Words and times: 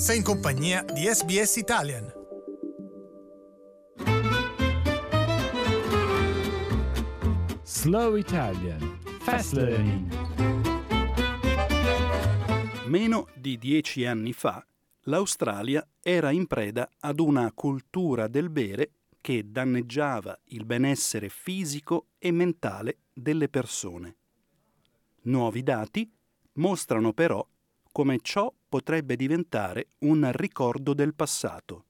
Sei 0.00 0.16
in 0.16 0.22
compagnia 0.22 0.82
di 0.82 1.02
SBS 1.02 1.56
Italian. 1.56 2.10
Slow 7.62 8.16
Italian 8.16 8.98
Fast 9.20 9.52
Learning 9.52 10.10
Meno 12.86 13.28
di 13.36 13.58
dieci 13.58 14.06
anni 14.06 14.32
fa 14.32 14.66
l'Australia 15.00 15.86
era 16.00 16.30
in 16.30 16.46
preda 16.46 16.88
ad 17.00 17.20
una 17.20 17.52
cultura 17.52 18.26
del 18.26 18.48
bere 18.48 18.92
che 19.20 19.50
danneggiava 19.50 20.40
il 20.44 20.64
benessere 20.64 21.28
fisico 21.28 22.06
e 22.16 22.30
mentale 22.30 23.00
delle 23.12 23.50
persone. 23.50 24.16
Nuovi 25.24 25.62
dati 25.62 26.10
mostrano 26.54 27.12
però 27.12 27.46
come 27.92 28.18
ciò 28.22 28.52
potrebbe 28.68 29.16
diventare 29.16 29.88
un 30.00 30.30
ricordo 30.32 30.92
del 30.94 31.14
passato. 31.14 31.84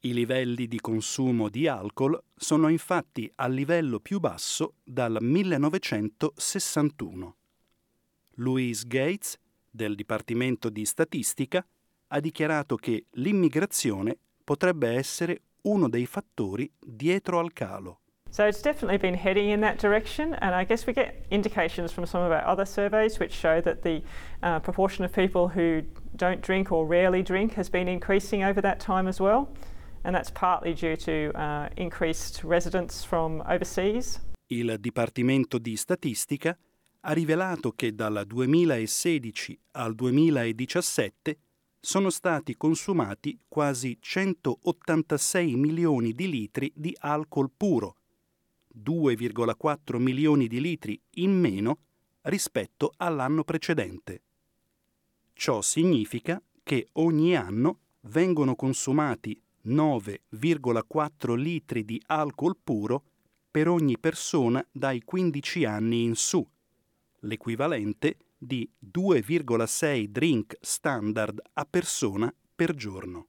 I 0.00 0.14
livelli 0.14 0.66
di 0.66 0.80
consumo 0.80 1.48
di 1.48 1.68
alcol 1.68 2.20
sono 2.34 2.68
infatti 2.68 3.30
al 3.36 3.52
livello 3.52 4.00
più 4.00 4.18
basso 4.18 4.74
dal 4.82 5.18
1961. 5.20 7.36
Louise 8.36 8.84
Gates, 8.86 9.38
del 9.68 9.94
Dipartimento 9.94 10.70
di 10.70 10.86
Statistica, 10.86 11.62
ha 12.08 12.20
dichiarato 12.20 12.76
che 12.76 13.04
l'immigrazione 13.12 14.18
potrebbe 14.42 14.88
essere 14.88 15.42
uno 15.62 15.88
dei 15.88 16.06
fattori 16.06 16.68
dietro 16.78 17.38
al 17.38 17.52
calo. 17.52 17.99
So 18.32 18.46
it's 18.46 18.62
definitely 18.62 18.98
been 18.98 19.14
heading 19.14 19.50
in 19.50 19.60
that 19.62 19.78
direction, 19.78 20.34
and 20.34 20.54
I 20.54 20.62
guess 20.62 20.86
we 20.86 20.92
get 20.92 21.26
indications 21.30 21.90
from 21.90 22.06
some 22.06 22.22
of 22.22 22.30
our 22.30 22.46
other 22.46 22.64
surveys 22.64 23.18
which 23.18 23.32
show 23.32 23.60
that 23.62 23.82
the 23.82 24.02
uh, 24.42 24.60
proportion 24.60 25.04
of 25.04 25.12
people 25.12 25.48
who 25.48 25.82
don't 26.14 26.40
drink 26.40 26.70
or 26.70 26.86
rarely 26.86 27.22
drink 27.22 27.54
has 27.54 27.68
been 27.68 27.88
increasing 27.88 28.44
over 28.44 28.60
that 28.60 28.78
time 28.78 29.08
as 29.08 29.20
well, 29.20 29.48
and 30.04 30.14
that's 30.14 30.30
partly 30.30 30.74
due 30.74 30.96
to 30.96 31.32
uh, 31.34 31.68
increased 31.76 32.44
residents 32.44 33.02
from 33.04 33.42
overseas. 33.48 34.20
Il 34.46 34.78
Dipartimento 34.78 35.58
di 35.58 35.76
Statistica 35.76 36.56
ha 37.00 37.12
rivelato 37.12 37.72
che 37.72 37.94
dal 37.94 38.24
2016 38.26 39.58
al 39.72 39.94
2017 39.96 41.38
sono 41.80 42.10
stati 42.10 42.56
consumati 42.56 43.38
quasi 43.48 43.96
186 44.00 45.56
milioni 45.56 46.12
di 46.12 46.28
litri 46.28 46.70
di 46.76 46.94
alcol 47.00 47.50
puro, 47.56 47.96
2,4 48.78 49.98
milioni 49.98 50.46
di 50.46 50.60
litri 50.60 51.00
in 51.14 51.38
meno 51.38 51.78
rispetto 52.22 52.92
all'anno 52.96 53.44
precedente. 53.44 54.22
Ciò 55.32 55.62
significa 55.62 56.42
che 56.62 56.88
ogni 56.92 57.34
anno 57.34 57.78
vengono 58.02 58.54
consumati 58.54 59.40
9,4 59.66 61.34
litri 61.34 61.84
di 61.84 62.00
alcol 62.06 62.56
puro 62.62 63.04
per 63.50 63.68
ogni 63.68 63.98
persona 63.98 64.64
dai 64.70 65.02
15 65.02 65.64
anni 65.64 66.04
in 66.04 66.14
su, 66.14 66.46
l'equivalente 67.20 68.16
di 68.38 68.70
2,6 68.92 70.06
drink 70.06 70.56
standard 70.60 71.40
a 71.54 71.64
persona 71.64 72.32
per 72.54 72.74
giorno. 72.74 73.26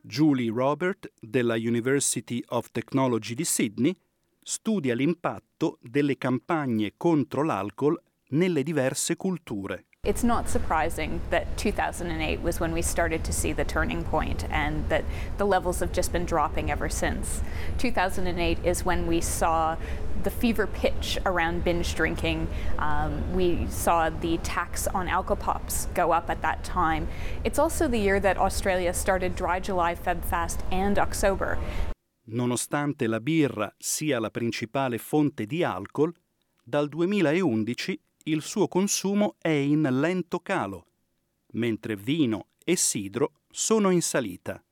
Julie 0.00 0.50
Robert 0.50 1.10
della 1.18 1.54
University 1.54 2.42
of 2.48 2.70
Technology 2.70 3.34
di 3.34 3.44
Sydney 3.44 3.96
studia 4.44 4.94
l'impatto 4.94 5.78
delle 5.80 6.16
campagne 6.16 6.92
contro 6.96 7.42
l'alcol 7.42 8.00
nelle 8.30 8.62
diverse 8.62 9.16
culture. 9.16 9.84
It's 10.04 10.22
not 10.22 10.50
surprising 10.50 11.22
that 11.30 11.56
2008 11.56 12.42
was 12.42 12.60
when 12.60 12.72
we 12.72 12.82
started 12.82 13.24
to 13.24 13.32
see 13.32 13.52
the 13.52 13.64
turning 13.64 14.04
point 14.04 14.44
and 14.50 14.86
that 14.90 15.02
the 15.38 15.46
levels 15.46 15.80
have 15.80 15.92
just 15.92 16.12
been 16.12 16.26
dropping 16.26 16.70
ever 16.70 16.90
since. 16.90 17.40
2008 17.78 18.58
is 18.64 18.84
when 18.84 19.06
we 19.06 19.22
saw 19.22 19.78
the 20.22 20.30
fever 20.30 20.66
pitch 20.66 21.18
around 21.24 21.64
binge 21.64 21.94
drinking. 21.94 22.48
Um, 22.78 23.32
we 23.34 23.66
saw 23.68 24.10
the 24.10 24.36
tax 24.38 24.86
on 24.88 25.08
alcohol 25.08 25.24
alcopops 25.24 25.92
go 25.94 26.12
up 26.12 26.30
at 26.30 26.42
that 26.42 26.62
time. 26.64 27.08
It's 27.44 27.58
also 27.58 27.88
the 27.88 27.98
year 27.98 28.20
that 28.20 28.36
Australia 28.36 28.92
started 28.92 29.34
Dry 29.34 29.60
July, 29.60 29.94
Feb 29.94 30.24
Fast, 30.24 30.62
and 30.70 30.98
October. 30.98 31.58
Nonostante 32.26 33.06
la 33.06 33.20
birra 33.20 33.72
sia 33.78 34.18
la 34.18 34.30
principale 34.30 34.98
fonte 34.98 35.44
di 35.46 35.62
alcol, 35.62 36.12
dal 36.62 36.88
2011 36.88 38.00
il 38.24 38.40
suo 38.40 38.68
consumo 38.68 39.36
è 39.38 39.48
in 39.48 39.82
lento 39.82 40.40
calo, 40.40 40.86
mentre 41.52 41.96
vino 41.96 42.48
e 42.64 42.76
sidro 42.76 43.40
sono 43.50 43.90
in 43.90 44.00
salita. 44.00 44.62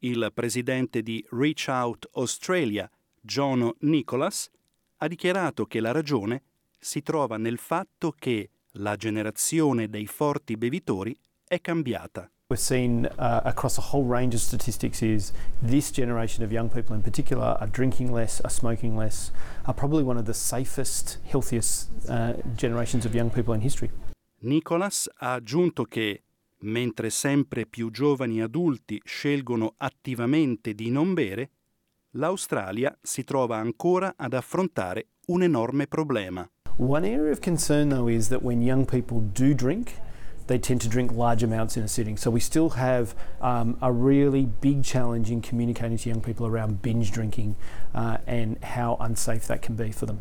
Il 0.00 0.30
presidente 0.34 1.02
di 1.02 1.24
Reach 1.30 1.66
Out 1.68 2.08
Australia, 2.12 2.90
John 3.20 3.72
Nicholas, 3.80 4.50
ha 4.98 5.08
dichiarato 5.08 5.64
che 5.64 5.80
la 5.80 5.92
ragione 5.92 6.42
si 6.78 7.02
trova 7.02 7.38
nel 7.38 7.58
fatto 7.58 8.12
che 8.12 8.50
la 8.74 8.96
generazione 8.96 9.88
dei 9.88 10.06
forti 10.06 10.56
bevitori 10.56 11.18
è 11.44 11.60
cambiata. 11.60 12.30
We've 12.50 12.58
seen 12.58 13.06
uh, 13.16 13.42
across 13.44 13.78
a 13.78 13.80
whole 13.80 14.02
range 14.02 14.34
of 14.34 14.40
statistics 14.40 15.04
is 15.04 15.32
this 15.62 15.92
generation 15.92 16.42
of 16.42 16.50
young 16.50 16.68
people 16.68 16.96
in 16.96 17.00
particular 17.00 17.56
are 17.60 17.68
drinking 17.68 18.10
less, 18.10 18.40
are 18.40 18.50
smoking 18.50 18.96
less, 18.96 19.30
are 19.66 19.72
probably 19.72 20.02
one 20.02 20.18
of 20.18 20.24
the 20.24 20.34
safest, 20.34 21.20
healthiest 21.22 21.88
uh, 22.08 22.32
generations 22.56 23.06
of 23.06 23.14
young 23.14 23.30
people 23.30 23.54
in 23.54 23.60
history. 23.60 23.88
Nicholas 24.40 25.08
ha 25.20 25.34
aggiunto 25.34 25.84
che, 25.84 26.24
mentre 26.62 27.10
sempre 27.10 27.66
più 27.66 27.92
giovani 27.92 28.42
adulti 28.42 29.00
scelgono 29.04 29.74
attivamente 29.76 30.74
di 30.74 30.90
non 30.90 31.14
bere, 31.14 31.50
l'Australia 32.14 32.98
si 33.00 33.22
trova 33.22 33.58
ancora 33.58 34.14
ad 34.16 34.34
affrontare 34.34 35.10
un 35.26 35.44
enorme 35.44 35.86
problema. 35.86 36.50
One 36.78 37.06
area 37.06 37.30
of 37.30 37.38
concern 37.38 37.90
though 37.90 38.10
is 38.10 38.26
that 38.26 38.42
when 38.42 38.60
young 38.60 38.84
people 38.86 39.20
do 39.20 39.54
drink, 39.54 39.92
they 40.50 40.58
tend 40.58 40.80
to 40.80 40.88
drink 40.88 41.12
large 41.12 41.44
amounts 41.44 41.76
in 41.76 41.84
a 41.84 41.88
sitting. 41.88 42.16
So 42.16 42.28
we 42.28 42.40
still 42.40 42.70
have 42.70 43.14
um, 43.40 43.78
a 43.80 43.92
really 43.92 44.46
big 44.46 44.82
challenge 44.82 45.30
in 45.30 45.40
communicating 45.40 45.96
to 45.96 46.08
young 46.08 46.20
people 46.20 46.44
around 46.44 46.82
binge 46.82 47.12
drinking 47.12 47.54
uh, 47.94 48.16
and 48.26 48.60
how 48.64 48.96
unsafe 48.98 49.46
that 49.46 49.62
can 49.62 49.76
be 49.76 49.92
for 49.92 50.06
them. 50.06 50.20